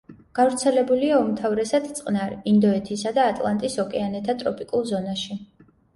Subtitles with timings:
[0.37, 5.39] გავრცელებულია უმთავრესად წყნარ, ინდოეთისა და ატლანტის ოკეანეთა ტროპიკულ ზონაში.